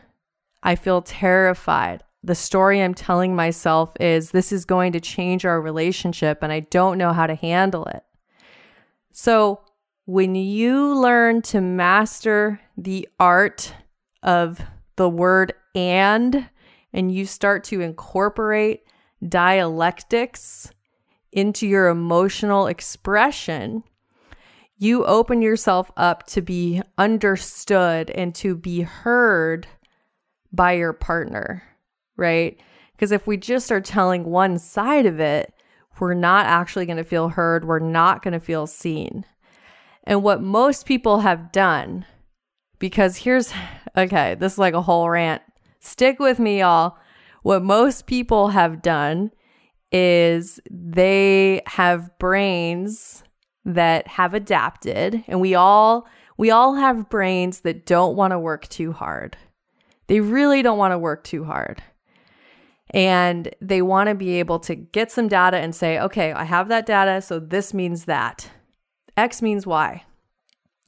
I 0.63 0.77
feel 0.77 1.03
terrified. 1.03 2.03
The 2.25 2.35
story 2.35 2.81
I'm 2.81 2.95
telling 2.95 3.37
myself 3.37 3.93
is 4.00 4.31
this 4.31 4.50
is 4.50 4.64
going 4.64 4.93
to 4.93 5.00
change 5.00 5.45
our 5.45 5.61
relationship, 5.61 6.38
and 6.43 6.50
I 6.50 6.61
don't 6.61 6.97
know 6.97 7.12
how 7.12 7.26
to 7.26 7.35
handle 7.35 7.85
it. 7.85 8.02
So, 9.11 9.61
when 10.07 10.35
you 10.35 10.95
learn 10.99 11.43
to 11.43 11.61
master 11.61 12.61
the 12.78 13.07
art 13.21 13.75
of 14.23 14.59
the 14.97 15.09
word 15.09 15.52
and, 15.75 16.49
and 16.95 17.12
you 17.12 17.26
start 17.26 17.62
to 17.64 17.83
incorporate 17.83 18.85
dialectics 19.26 20.73
into 21.31 21.66
your 21.66 21.88
emotional 21.88 22.69
expression, 22.69 23.85
you 24.78 25.04
open 25.04 25.43
yourself 25.43 25.90
up 25.95 26.26
to 26.28 26.40
be 26.40 26.81
understood 26.97 28.09
and 28.11 28.35
to 28.37 28.57
be 28.57 28.81
heard 28.81 29.66
by 30.50 30.73
your 30.73 30.95
partner, 30.95 31.62
right? 32.16 32.61
Because 32.92 33.12
if 33.12 33.26
we 33.26 33.37
just 33.37 33.73
are 33.73 33.80
telling 33.80 34.25
one 34.25 34.59
side 34.59 35.06
of 35.06 35.21
it, 35.21 35.52
we're 36.00 36.14
not 36.14 36.47
actually 36.47 36.87
going 36.87 36.97
to 36.97 37.04
feel 37.04 37.28
heard. 37.28 37.64
We're 37.64 37.78
not 37.78 38.23
going 38.23 38.33
to 38.33 38.40
feel 38.40 38.66
seen. 38.66 39.25
And 40.04 40.23
what 40.23 40.42
most 40.42 40.87
people 40.87 41.21
have 41.21 41.52
done 41.52 42.04
because 42.78 43.16
here's 43.16 43.52
okay, 43.97 44.35
this 44.35 44.54
is 44.54 44.59
like 44.59 44.75
a 44.75 44.83
whole 44.83 45.09
rant. 45.09 45.42
Stick 45.80 46.18
with 46.18 46.38
me, 46.38 46.61
y'all. 46.61 46.99
What 47.42 47.62
most 47.62 48.06
people 48.06 48.49
have 48.49 48.83
done 48.83 49.30
is 49.92 50.61
they 50.71 51.62
have 51.66 52.18
brains 52.18 53.23
that 53.64 54.06
have 54.09 54.35
adapted 54.35 55.25
and 55.28 55.40
we 55.40 55.54
all 55.54 56.06
we 56.37 56.50
all 56.50 56.75
have 56.75 57.09
brains 57.09 57.61
that 57.61 57.87
don't 57.87 58.16
want 58.16 58.33
to 58.33 58.38
work 58.38 58.68
too 58.68 58.92
hard. 58.92 59.37
They 60.09 60.21
really 60.21 60.62
don't 60.62 60.78
want 60.78 60.92
to 60.92 60.99
work 60.99 61.25
too 61.25 61.44
hard. 61.44 61.83
And 62.95 63.53
they 63.61 63.83
want 63.83 64.09
to 64.09 64.15
be 64.15 64.39
able 64.39 64.61
to 64.61 64.77
get 64.77 65.11
some 65.11 65.27
data 65.27 65.57
and 65.57 65.75
say, 65.75 65.99
okay, 65.99 66.33
I 66.33 66.45
have 66.45 66.69
that 66.69 66.87
data, 66.87 67.21
so 67.21 67.41
this 67.41 67.75
means 67.75 68.05
that. 68.05 68.49
X 69.17 69.43
means 69.43 69.67
Y, 69.67 70.05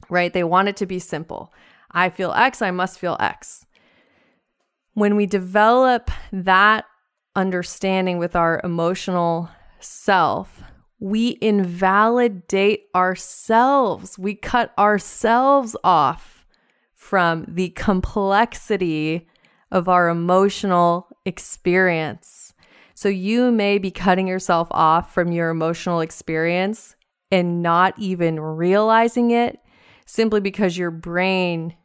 right? 0.08 0.32
They 0.32 0.44
want 0.44 0.68
it 0.68 0.76
to 0.76 0.86
be 0.86 1.00
simple. 1.00 1.52
I 1.90 2.10
feel 2.10 2.32
X, 2.32 2.62
I 2.62 2.70
must 2.70 3.00
feel 3.00 3.16
X. 3.18 3.66
When 4.94 5.16
we 5.16 5.26
develop 5.26 6.12
that 6.32 6.84
understanding 7.34 8.18
with 8.18 8.36
our 8.36 8.60
emotional 8.62 9.50
self, 9.80 10.62
we 11.00 11.38
invalidate 11.40 12.84
ourselves. 12.94 14.16
We 14.16 14.36
cut 14.36 14.72
ourselves 14.78 15.76
off 15.82 16.46
from 16.94 17.46
the 17.48 17.70
complexity 17.70 19.26
of 19.72 19.88
our 19.88 20.08
emotional 20.08 21.08
experience 21.26 22.54
So 22.96 23.10
you 23.10 23.52
may 23.52 23.76
be 23.76 23.90
cutting 23.90 24.26
yourself 24.26 24.68
off 24.70 25.12
from 25.12 25.30
your 25.30 25.50
emotional 25.50 26.00
experience 26.00 26.96
and 27.30 27.62
not 27.62 27.92
even 27.98 28.40
realizing 28.40 29.32
it 29.32 29.60
simply 30.06 30.40
because 30.40 30.78
your 30.78 30.90
brain 30.90 31.76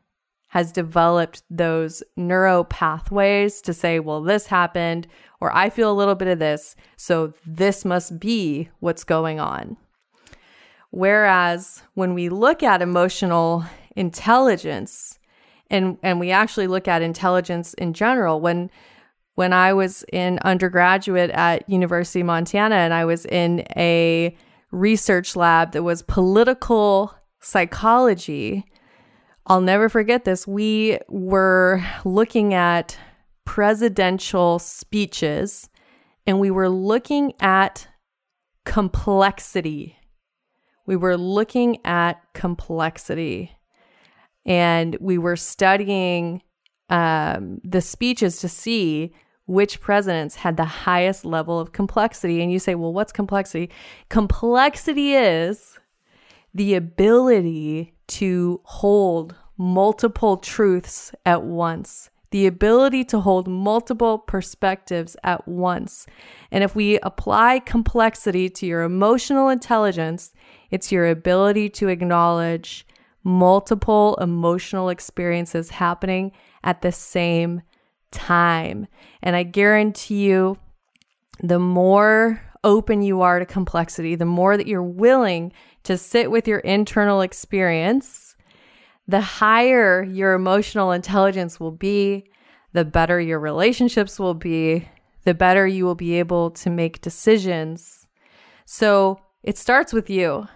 has 0.50 0.72
developed 0.72 1.44
those 1.50 2.02
neuro 2.16 2.64
pathways 2.64 3.62
to 3.64 3.74
say, 3.74 4.00
well, 4.00 4.22
this 4.22 4.48
happened, 4.48 5.06
or 5.42 5.54
I 5.54 5.70
feel 5.70 5.92
a 5.92 5.94
little 5.94 6.16
bit 6.16 6.30
of 6.30 6.40
this, 6.40 6.78
so 6.96 7.34
this 7.46 7.84
must 7.84 8.18
be 8.18 8.70
what's 8.80 9.04
going 9.04 9.40
on. 9.40 9.76
Whereas 10.92 11.84
when 11.94 12.14
we 12.14 12.30
look 12.30 12.64
at 12.64 12.82
emotional 12.82 13.66
intelligence, 13.98 15.20
and, 15.70 15.98
and 16.04 16.22
we 16.22 16.32
actually 16.32 16.68
look 16.68 16.88
at 16.88 17.02
intelligence 17.02 17.74
in 17.74 17.92
general, 17.94 18.40
when 18.40 18.70
when 19.36 19.54
I 19.54 19.74
was 19.74 20.04
in 20.12 20.40
undergraduate 20.44 21.30
at 21.32 21.68
University 21.70 22.22
of 22.22 22.28
Montana 22.28 22.76
and 22.76 22.94
I 22.94 23.06
was 23.06 23.26
in 23.26 23.66
a 23.76 24.36
research 24.72 25.36
lab 25.36 25.72
that 25.72 25.84
was 25.84 26.02
political 26.04 27.14
psychology, 27.42 28.66
I'll 29.48 29.62
never 29.62 29.90
forget 29.90 30.26
this. 30.26 30.48
We 30.48 31.00
were 31.10 31.84
looking 32.06 32.54
at 32.54 32.98
presidential 33.46 34.60
speeches 34.60 35.70
and 36.28 36.40
we 36.40 36.52
were 36.52 36.70
looking 36.70 37.34
at 37.40 37.88
complexity. 38.66 39.98
We 40.86 40.96
were 40.96 41.18
looking 41.18 41.84
at 41.86 42.22
complexity 42.34 43.52
and 44.46 44.98
we 45.00 45.18
were 45.18 45.36
studying 45.36 46.42
um, 46.92 47.62
the 47.64 47.82
speeches 47.82 48.38
to 48.42 48.50
see 48.50 49.14
which 49.46 49.82
presidents 49.82 50.36
had 50.36 50.58
the 50.58 50.66
highest 50.66 51.26
level 51.26 51.60
of 51.60 51.72
complexity. 51.72 52.42
And 52.42 52.52
you 52.52 52.60
say, 52.60 52.76
well, 52.76 52.94
what's 52.94 53.12
complexity? 53.12 53.72
Complexity 54.10 55.14
is 55.14 55.80
the 56.54 56.76
ability 56.76 57.94
to 58.08 58.60
hold 58.64 59.36
multiple 59.58 60.38
truths 60.38 61.14
at 61.26 61.44
once, 61.44 62.10
the 62.32 62.46
ability 62.46 63.04
to 63.06 63.20
hold 63.20 63.48
multiple 63.48 64.18
perspectives 64.18 65.16
at 65.24 65.48
once. 65.48 66.06
And 66.52 66.64
if 66.64 66.76
we 66.76 67.00
apply 67.00 67.60
complexity 67.60 68.50
to 68.50 68.66
your 68.66 68.84
emotional 68.84 69.50
intelligence, 69.50 70.34
it's 70.72 70.92
your 70.92 71.08
ability 71.08 71.70
to 71.70 71.88
acknowledge 71.88 72.86
multiple 73.24 74.18
emotional 74.20 74.90
experiences 74.90 75.70
happening 75.70 76.32
at 76.64 76.82
the 76.82 76.92
same 76.92 77.62
time. 78.12 78.88
And 79.22 79.36
I 79.36 79.44
guarantee 79.44 80.26
you, 80.26 80.58
the 81.40 81.60
more 81.60 82.42
open 82.64 83.02
you 83.02 83.22
are 83.22 83.40
to 83.40 83.46
complexity, 83.46 84.16
the 84.16 84.26
more 84.26 84.58
that 84.58 84.68
you're 84.68 84.84
willing 84.84 85.52
to 85.84 85.98
sit 85.98 86.30
with 86.30 86.48
your 86.48 86.60
internal 86.60 87.22
experience, 87.22 88.36
the 89.08 89.22
higher 89.22 90.04
your 90.04 90.34
emotional 90.34 90.92
intelligence 90.92 91.60
will 91.60 91.72
be, 91.72 92.26
the 92.74 92.86
better 92.86 93.20
your 93.20 93.40
relationships 93.40 94.20
will 94.20 94.36
be, 94.36 94.88
the 95.24 95.34
better 95.34 95.66
you 95.68 95.86
will 95.86 95.96
be 95.96 96.20
able 96.20 96.52
to 96.52 96.70
make 96.70 97.02
decisions. 97.02 98.08
So 98.66 99.20
it 99.44 99.58
starts 99.58 99.92
with 99.92 100.10
you. 100.10 100.48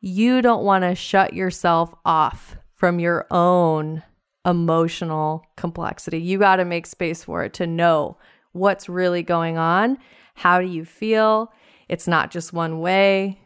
You 0.00 0.42
don't 0.42 0.64
want 0.64 0.84
to 0.84 0.94
shut 0.94 1.32
yourself 1.34 1.94
off 2.04 2.56
from 2.74 2.98
your 2.98 3.26
own 3.30 4.02
emotional 4.44 5.44
complexity. 5.56 6.20
You 6.20 6.38
got 6.38 6.56
to 6.56 6.64
make 6.64 6.86
space 6.86 7.24
for 7.24 7.44
it 7.44 7.54
to 7.54 7.66
know 7.66 8.16
what's 8.52 8.88
really 8.88 9.22
going 9.22 9.58
on. 9.58 9.98
How 10.34 10.60
do 10.60 10.66
you 10.66 10.84
feel? 10.84 11.52
It's 11.88 12.08
not 12.08 12.30
just 12.30 12.52
one 12.52 12.80
way. 12.80 13.40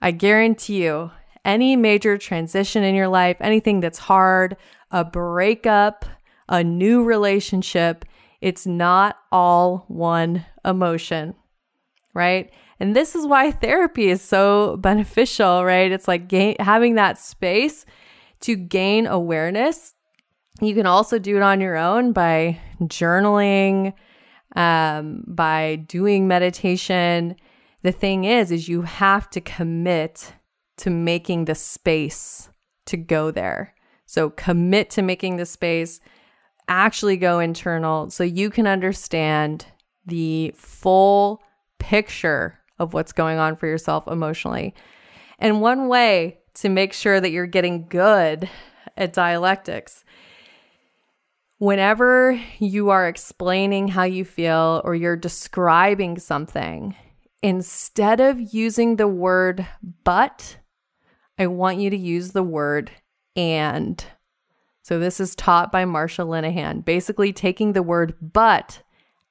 I 0.00 0.12
guarantee 0.12 0.84
you, 0.84 1.10
any 1.44 1.76
major 1.76 2.18
transition 2.18 2.84
in 2.84 2.94
your 2.94 3.08
life, 3.08 3.36
anything 3.40 3.80
that's 3.80 3.98
hard, 3.98 4.56
a 4.90 5.04
breakup, 5.04 6.04
a 6.48 6.62
new 6.62 7.02
relationship, 7.02 8.04
it's 8.40 8.66
not 8.66 9.16
all 9.32 9.84
one 9.88 10.44
emotion, 10.64 11.34
right? 12.14 12.50
And 12.80 12.94
this 12.94 13.14
is 13.14 13.26
why 13.26 13.50
therapy 13.50 14.08
is 14.08 14.22
so 14.22 14.76
beneficial, 14.80 15.64
right? 15.64 15.90
It's 15.90 16.06
like 16.08 16.28
gain, 16.28 16.56
having 16.60 16.94
that 16.94 17.18
space 17.18 17.84
to 18.40 18.54
gain 18.54 19.06
awareness. 19.06 19.94
You 20.60 20.74
can 20.74 20.86
also 20.86 21.18
do 21.18 21.36
it 21.36 21.42
on 21.42 21.60
your 21.60 21.76
own 21.76 22.12
by 22.12 22.60
journaling, 22.82 23.92
um, 24.56 25.24
by 25.26 25.76
doing 25.76 26.26
meditation 26.26 27.36
the 27.82 27.92
thing 27.92 28.24
is 28.24 28.50
is 28.50 28.68
you 28.68 28.82
have 28.82 29.30
to 29.30 29.40
commit 29.40 30.32
to 30.78 30.90
making 30.90 31.44
the 31.44 31.54
space 31.54 32.48
to 32.86 32.96
go 32.96 33.30
there. 33.30 33.74
So 34.06 34.30
commit 34.30 34.90
to 34.90 35.02
making 35.02 35.36
the 35.36 35.46
space, 35.46 36.00
actually 36.66 37.16
go 37.16 37.38
internal 37.38 38.10
so 38.10 38.24
you 38.24 38.50
can 38.50 38.66
understand 38.66 39.66
the 40.06 40.52
full 40.56 41.42
picture 41.78 42.58
of 42.78 42.94
what's 42.94 43.12
going 43.12 43.38
on 43.38 43.56
for 43.56 43.66
yourself 43.66 44.06
emotionally. 44.06 44.74
And 45.38 45.60
one 45.60 45.88
way 45.88 46.38
to 46.54 46.68
make 46.68 46.92
sure 46.92 47.20
that 47.20 47.30
you're 47.30 47.46
getting 47.46 47.86
good 47.88 48.48
at 48.96 49.12
dialectics 49.12 50.04
whenever 51.58 52.40
you 52.58 52.90
are 52.90 53.08
explaining 53.08 53.88
how 53.88 54.04
you 54.04 54.24
feel 54.24 54.80
or 54.84 54.94
you're 54.94 55.16
describing 55.16 56.18
something, 56.18 56.96
instead 57.42 58.20
of 58.20 58.54
using 58.54 58.96
the 58.96 59.08
word 59.08 59.66
but, 60.04 60.58
I 61.38 61.46
want 61.46 61.78
you 61.78 61.90
to 61.90 61.96
use 61.96 62.32
the 62.32 62.42
word 62.42 62.90
and. 63.36 64.04
So 64.82 64.98
this 64.98 65.20
is 65.20 65.34
taught 65.34 65.70
by 65.70 65.84
Marsha 65.84 66.26
Linehan, 66.26 66.84
basically 66.84 67.32
taking 67.32 67.72
the 67.72 67.82
word 67.82 68.14
but 68.20 68.82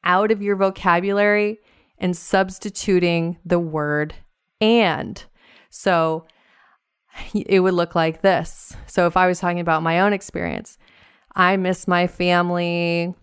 out 0.03 0.31
of 0.31 0.41
your 0.41 0.55
vocabulary 0.55 1.59
and 1.97 2.15
substituting 2.15 3.37
the 3.43 3.59
word 3.59 4.13
and. 4.61 5.23
So 5.69 6.27
it 7.33 7.59
would 7.61 7.73
look 7.73 7.95
like 7.95 8.21
this. 8.21 8.75
So 8.85 9.07
if 9.07 9.17
I 9.17 9.27
was 9.27 9.39
talking 9.39 9.59
about 9.59 9.83
my 9.83 9.99
own 9.99 10.13
experience, 10.13 10.77
I 11.37 11.55
miss 11.55 11.87
my 11.87 12.07
family. 12.07 13.13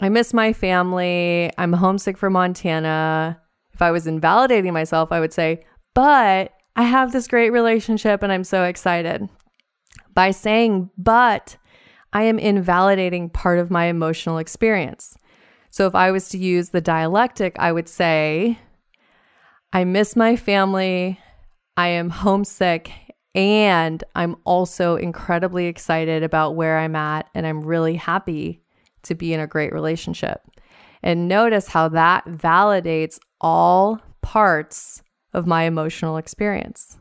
I 0.00 0.08
miss 0.08 0.32
my 0.32 0.52
family. 0.52 1.50
I'm 1.58 1.72
homesick 1.72 2.16
for 2.16 2.30
Montana. 2.30 3.40
If 3.74 3.82
I 3.82 3.90
was 3.90 4.06
invalidating 4.06 4.72
myself, 4.72 5.10
I 5.10 5.18
would 5.18 5.32
say, 5.32 5.64
but 5.94 6.52
I 6.76 6.84
have 6.84 7.12
this 7.12 7.26
great 7.26 7.50
relationship 7.50 8.22
and 8.22 8.32
I'm 8.32 8.44
so 8.44 8.64
excited. 8.64 9.28
By 10.14 10.30
saying, 10.30 10.90
but, 10.96 11.56
I 12.12 12.22
am 12.22 12.38
invalidating 12.38 13.30
part 13.30 13.58
of 13.58 13.70
my 13.70 13.86
emotional 13.86 14.38
experience. 14.38 15.16
So 15.70 15.86
if 15.86 15.94
I 15.94 16.10
was 16.10 16.28
to 16.28 16.38
use 16.38 16.68
the 16.68 16.80
dialectic, 16.80 17.56
I 17.58 17.72
would 17.72 17.88
say, 17.88 18.58
I 19.72 19.84
miss 19.84 20.14
my 20.14 20.36
family. 20.36 21.18
I 21.76 21.88
am 21.88 22.10
homesick. 22.10 22.92
And 23.34 24.04
I'm 24.14 24.36
also 24.44 24.96
incredibly 24.96 25.66
excited 25.66 26.22
about 26.22 26.54
where 26.54 26.78
I'm 26.78 26.94
at. 26.96 27.28
And 27.34 27.46
I'm 27.46 27.62
really 27.62 27.96
happy 27.96 28.62
to 29.04 29.14
be 29.14 29.32
in 29.32 29.40
a 29.40 29.46
great 29.46 29.72
relationship. 29.72 30.42
And 31.02 31.28
notice 31.28 31.68
how 31.68 31.88
that 31.88 32.26
validates 32.26 33.18
all 33.40 34.00
parts 34.20 35.02
of 35.32 35.46
my 35.46 35.64
emotional 35.64 36.16
experience. 36.16 36.98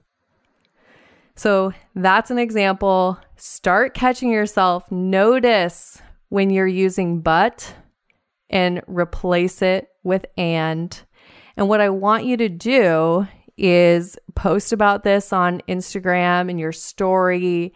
So 1.36 1.74
that's 1.96 2.32
an 2.32 2.40
example. 2.40 3.20
Start 3.36 3.94
catching 3.94 4.32
yourself. 4.32 4.92
Notice 4.92 6.02
when 6.30 6.50
you're 6.50 6.68
using 6.68 7.22
but 7.22 7.76
and 8.50 8.82
replace 8.88 9.62
it 9.62 9.88
with 10.04 10.26
and. 10.38 11.00
And 11.58 11.68
what 11.68 11.82
I 11.82 11.90
want 11.90 12.26
you 12.26 12.38
to 12.38 12.50
do 12.50 13.28
is 13.58 14.18
post 14.36 14.74
about 14.74 15.04
this 15.04 15.32
on 15.32 15.62
Instagram 15.68 16.50
in 16.50 16.58
your 16.58 16.72
story. 16.72 17.74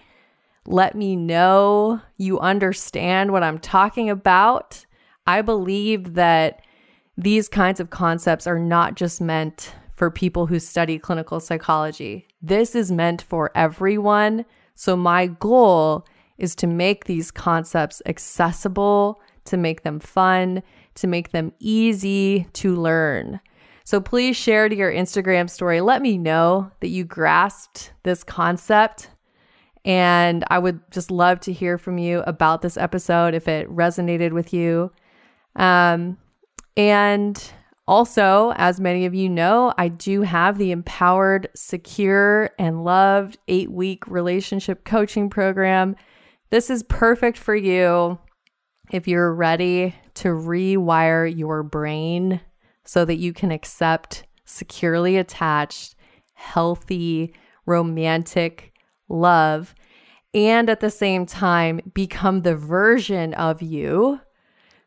Let 0.66 0.96
me 0.96 1.16
know 1.16 2.02
you 2.18 2.40
understand 2.40 3.32
what 3.32 3.44
I'm 3.44 3.60
talking 3.60 4.10
about. 4.10 4.86
I 5.28 5.42
believe 5.42 6.16
that 6.16 6.62
these 7.18 7.48
kinds 7.48 7.80
of 7.80 7.90
concepts 7.90 8.48
are 8.48 8.60
not 8.60 8.96
just 8.96 9.22
meant 9.22 9.74
for 9.94 10.12
people 10.12 10.48
who 10.48 10.60
study 10.60 11.00
clinical 11.00 11.40
psychology. 11.40 12.28
This 12.42 12.76
is 12.76 12.92
meant 12.92 13.22
for 13.22 13.52
everyone. 13.56 14.46
So, 14.74 14.98
my 14.98 15.28
goal 15.28 16.06
is 16.38 16.54
to 16.56 16.68
make 16.68 17.06
these 17.06 17.32
concepts 17.32 18.02
accessible, 18.06 19.22
to 19.46 19.56
make 19.56 19.84
them 19.84 20.00
fun, 20.00 20.62
to 20.96 21.08
make 21.08 21.32
them 21.32 21.54
easy 21.60 22.48
to 22.54 22.76
learn. 22.76 23.40
So, 23.86 24.02
please 24.02 24.36
share 24.36 24.68
to 24.68 24.76
your 24.76 24.92
Instagram 24.92 25.50
story. 25.50 25.80
Let 25.80 26.02
me 26.02 26.18
know 26.18 26.72
that 26.82 26.90
you 26.90 27.06
grasped 27.06 27.94
this 28.04 28.24
concept. 28.24 29.10
And 29.86 30.44
I 30.50 30.58
would 30.58 30.82
just 30.92 31.12
love 31.12 31.40
to 31.42 31.54
hear 31.54 31.78
from 31.78 32.00
you 32.00 32.24
about 32.26 32.64
this 32.64 32.76
episode 32.76 33.36
if 33.36 33.48
it 33.48 33.70
resonated 33.70 34.34
with 34.34 34.52
you. 34.54 34.92
Um, 35.56 36.18
And 36.76 37.42
also, 37.88 38.54
as 38.58 38.80
many 38.80 39.06
of 39.06 39.14
you 39.14 39.30
know, 39.30 39.74
I 39.78 39.90
do 39.90 40.24
have 40.24 40.58
the 40.58 40.72
Empowered, 40.72 41.50
Secure, 41.56 42.50
and 42.58 42.84
Loved 42.84 43.38
eight 43.48 43.72
week 43.72 44.08
relationship 44.08 44.84
coaching 44.84 45.30
program. 45.30 45.96
This 46.50 46.70
is 46.70 46.84
perfect 46.84 47.38
for 47.38 47.56
you 47.56 48.18
if 48.92 49.08
you're 49.08 49.34
ready 49.34 49.96
to 50.16 50.30
rewire 50.30 51.38
your 51.38 51.64
brain 51.64 52.42
so 52.86 53.04
that 53.06 53.18
you 53.18 53.34
can 53.34 53.52
accept 53.52 54.24
securely 54.46 55.18
attached, 55.18 55.96
healthy, 56.34 57.34
romantic 57.66 58.74
love, 59.10 59.76
and 60.34 60.70
at 60.70 60.80
the 60.82 60.90
same 60.90 61.26
time 61.26 61.80
become 61.94 62.42
the 62.42 62.56
version 62.56 63.34
of 63.34 63.62
you 63.62 64.20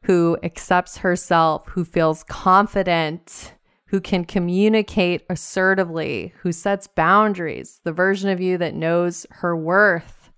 who 0.02 0.38
accepts 0.42 0.98
herself, 0.98 1.66
who 1.68 1.84
feels 1.84 2.22
confident, 2.24 3.54
who 3.86 4.00
can 4.00 4.24
communicate 4.24 5.24
assertively, 5.28 6.32
who 6.40 6.52
sets 6.52 6.86
boundaries, 6.86 7.80
the 7.84 7.92
version 7.92 8.30
of 8.30 8.40
you 8.40 8.58
that 8.58 8.74
knows 8.74 9.26
her 9.30 9.56
worth. 9.56 10.30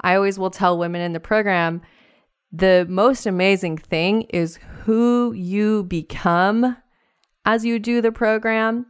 I 0.00 0.14
always 0.14 0.38
will 0.38 0.50
tell 0.50 0.78
women 0.78 1.00
in 1.00 1.12
the 1.12 1.20
program 1.20 1.82
the 2.52 2.86
most 2.88 3.26
amazing 3.26 3.78
thing 3.78 4.22
is 4.22 4.60
who 4.84 5.32
you 5.32 5.82
become 5.82 6.76
as 7.44 7.64
you 7.64 7.78
do 7.78 8.00
the 8.00 8.12
program. 8.12 8.86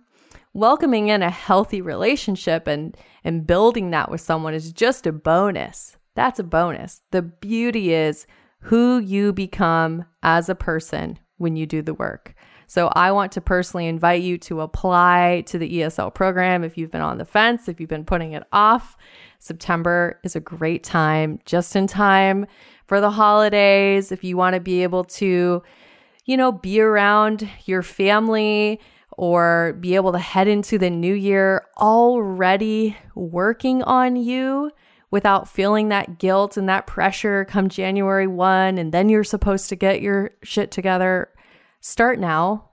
Welcoming 0.53 1.09
in 1.09 1.23
a 1.23 1.31
healthy 1.31 1.81
relationship 1.81 2.69
and, 2.69 2.97
and 3.25 3.47
building 3.47 3.91
that 3.91 4.11
with 4.11 4.21
someone 4.21 4.55
is 4.55 4.73
just 4.73 5.07
a 5.07 5.13
bonus. 5.13 5.97
That's 6.15 6.39
a 6.39 6.45
bonus. 6.45 7.03
The 7.11 7.23
beauty 7.23 7.93
is 7.93 8.27
who 8.61 8.99
you 8.99 9.33
become 9.33 10.05
as 10.23 10.49
a 10.49 10.55
person 10.55 11.19
when 11.39 11.57
you 11.57 11.67
do 11.67 11.83
the 11.83 11.95
work. 11.95 12.35
So, 12.67 12.89
I 12.95 13.13
want 13.13 13.31
to 13.33 13.41
personally 13.43 13.87
invite 13.87 14.23
you 14.23 14.39
to 14.39 14.63
apply 14.63 15.45
to 15.47 15.59
the 15.59 15.81
ESL 15.81 16.15
program 16.15 16.65
if 16.65 16.79
you've 16.79 16.91
been 16.91 17.03
on 17.03 17.19
the 17.19 17.25
fence, 17.27 17.69
if 17.69 17.79
you've 17.79 17.91
been 17.91 18.07
putting 18.07 18.33
it 18.33 18.43
off. 18.53 18.97
September 19.39 20.19
is 20.25 20.35
a 20.35 20.41
great 20.41 20.83
time, 20.83 21.41
just 21.45 21.77
in 21.77 21.87
time 21.87 22.47
for 22.87 23.01
the 23.01 23.11
holidays. 23.11 24.11
If 24.11 24.25
you 24.25 24.39
want 24.39 24.55
to 24.55 24.61
be 24.61 24.83
able 24.83 25.05
to, 25.05 25.63
you 26.25 26.37
know, 26.37 26.53
be 26.53 26.81
around 26.81 27.49
your 27.65 27.83
family 27.83 28.81
or 29.17 29.77
be 29.81 29.95
able 29.95 30.13
to 30.13 30.19
head 30.19 30.49
into 30.49 30.79
the 30.79 30.91
new 30.91 31.15
year 31.15 31.67
already 31.79 32.97
working 33.15 33.83
on 33.83 34.17
you 34.17 34.71
without 35.11 35.49
feeling 35.49 35.89
that 35.89 36.19
guilt 36.19 36.57
and 36.57 36.69
that 36.69 36.87
pressure 36.87 37.45
come 37.45 37.69
January 37.69 38.27
1 38.27 38.79
and 38.79 38.93
then 38.93 39.09
you're 39.09 39.23
supposed 39.23 39.69
to 39.69 39.77
get 39.77 40.03
your 40.03 40.31
shit 40.43 40.71
together. 40.71 41.29
Start 41.81 42.19
now. 42.19 42.71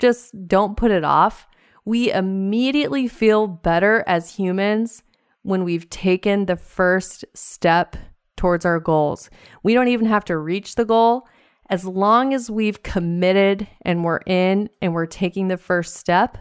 Just 0.00 0.34
don't 0.48 0.76
put 0.76 0.90
it 0.90 1.04
off. 1.04 1.46
We 1.84 2.10
immediately 2.10 3.06
feel 3.06 3.46
better 3.46 4.02
as 4.06 4.34
humans 4.34 5.02
when 5.42 5.62
we've 5.62 5.88
taken 5.90 6.46
the 6.46 6.56
first 6.56 7.24
step 7.34 7.96
towards 8.36 8.64
our 8.64 8.80
goals. 8.80 9.30
We 9.62 9.74
don't 9.74 9.88
even 9.88 10.06
have 10.06 10.24
to 10.24 10.36
reach 10.36 10.74
the 10.74 10.84
goal. 10.84 11.28
As 11.70 11.84
long 11.84 12.34
as 12.34 12.50
we've 12.50 12.82
committed 12.82 13.66
and 13.82 14.04
we're 14.04 14.20
in 14.26 14.68
and 14.82 14.92
we're 14.92 15.06
taking 15.06 15.48
the 15.48 15.56
first 15.56 15.94
step, 15.96 16.36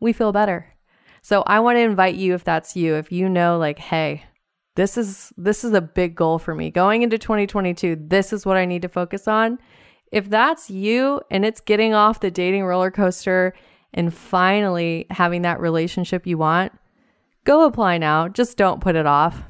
we 0.00 0.12
feel 0.12 0.32
better. 0.32 0.74
So 1.22 1.42
I 1.46 1.60
want 1.60 1.76
to 1.76 1.80
invite 1.80 2.14
you 2.14 2.34
if 2.34 2.44
that's 2.44 2.76
you, 2.76 2.94
if 2.94 3.12
you 3.12 3.28
know 3.28 3.58
like, 3.58 3.78
hey, 3.78 4.24
this 4.76 4.96
is 4.96 5.32
this 5.36 5.64
is 5.64 5.72
a 5.72 5.80
big 5.80 6.14
goal 6.14 6.38
for 6.38 6.54
me. 6.54 6.70
Going 6.70 7.02
into 7.02 7.18
2022 7.18 7.96
this 8.08 8.32
is 8.32 8.46
what 8.46 8.56
i 8.56 8.64
need 8.64 8.82
to 8.82 8.88
focus 8.88 9.26
on. 9.28 9.58
If 10.12 10.30
that's 10.30 10.70
you 10.70 11.20
and 11.30 11.44
it's 11.44 11.60
getting 11.60 11.92
off 11.92 12.20
the 12.20 12.30
dating 12.30 12.64
roller 12.64 12.90
coaster 12.90 13.52
and 13.92 14.14
finally 14.14 15.06
having 15.10 15.42
that 15.42 15.60
relationship 15.60 16.26
you 16.26 16.38
want 16.38 16.72
go 17.44 17.64
apply 17.64 17.98
now. 17.98 18.28
Just 18.28 18.56
don't 18.56 18.80
put 18.80 18.96
it 18.96 19.06
off. 19.06 19.42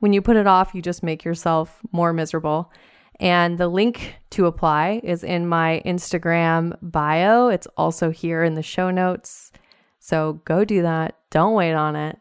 When 0.00 0.12
you 0.12 0.20
put 0.20 0.36
it 0.36 0.46
off 0.46 0.74
you 0.74 0.82
just 0.82 1.02
make 1.02 1.24
yourself 1.24 1.80
more 1.92 2.12
miserable 2.12 2.72
and 3.20 3.58
the 3.58 3.68
link 3.68 4.16
to 4.30 4.46
apply 4.46 5.00
is 5.04 5.22
in 5.22 5.46
my 5.46 5.82
instagram 5.84 6.76
bio 6.82 7.48
it's 7.48 7.66
also 7.76 8.10
here 8.10 8.42
in 8.42 8.54
the 8.54 8.62
show 8.62 8.90
notes 8.90 9.52
so 9.98 10.40
go 10.44 10.64
do 10.64 10.82
that 10.82 11.16
don't 11.30 11.54
wait 11.54 11.74
on 11.74 11.96
it 11.96 12.18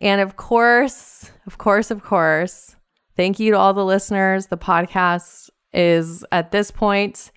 and 0.00 0.20
of 0.20 0.36
course, 0.36 1.30
of 1.46 1.58
course, 1.58 1.90
of 1.90 2.02
course, 2.02 2.76
thank 3.16 3.38
you 3.38 3.52
to 3.52 3.58
all 3.58 3.74
the 3.74 3.84
listeners. 3.84 4.46
The 4.46 4.56
podcast 4.56 5.50
is 5.72 6.24
at 6.32 6.52
this 6.52 6.70
point 6.70 7.30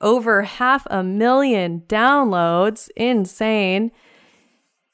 over 0.00 0.42
half 0.42 0.86
a 0.88 1.02
million 1.02 1.82
downloads. 1.88 2.88
Insane. 2.96 3.90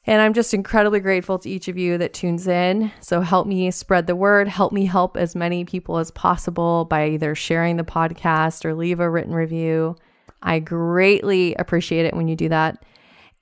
And 0.05 0.21
I'm 0.21 0.35
just 0.35 0.53
incredibly 0.53 0.99
grateful 0.99 1.39
to 1.39 1.49
each 1.51 1.69
of 1.69 1.79
you 1.79 1.97
that 1.99 2.13
tunes 2.13 2.49
in. 2.49 2.91
So 3.01 3.21
help 3.21 3.47
me 3.47 3.71
spread 3.71 4.09
the 4.09 4.17
word, 4.17 4.49
help 4.49 4.73
me 4.73 4.85
help 4.85 5.17
as 5.17 5.37
many 5.37 5.65
people 5.65 5.99
as 5.99 6.11
possible 6.11 6.87
by 6.87 7.11
either 7.11 7.35
sharing 7.37 7.77
the 7.77 7.85
podcast 7.85 8.65
or 8.65 8.75
leave 8.75 8.99
a 8.99 9.09
written 9.09 9.33
review. 9.33 9.97
I 10.43 10.59
greatly 10.59 11.55
appreciate 11.55 12.05
it 12.05 12.15
when 12.15 12.27
you 12.27 12.35
do 12.35 12.49
that. 12.49 12.85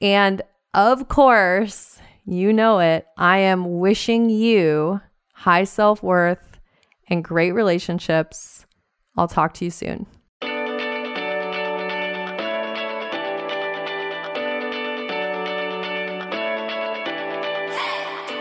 And 0.03 0.43
of 0.75 1.09
course, 1.09 1.99
you 2.27 2.53
know 2.53 2.79
it. 2.79 3.07
I 3.17 3.39
am 3.39 3.79
wishing 3.79 4.29
you 4.29 5.01
high 5.33 5.65
self 5.65 6.03
worth 6.03 6.61
and 7.09 7.25
great 7.25 7.53
relationships. 7.53 8.67
I'll 9.17 9.29
talk 9.29 9.55
to 9.55 9.65
you 9.65 9.71
soon. 9.71 10.07